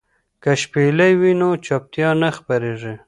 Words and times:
که 0.43 0.51
شپېلۍ 0.61 1.13
وي 1.21 1.31
نو 1.39 1.49
چوپتیا 1.65 2.09
نه 2.21 2.29
خپریږي. 2.37 2.93